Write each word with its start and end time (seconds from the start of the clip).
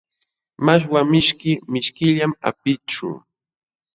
Mashwa 0.65 0.99
mishki 1.11 1.51
mishkillam 1.71 2.31
apićhu. 2.49 3.09